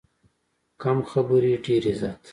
[0.81, 2.21] کم خبرې، ډېر عزت.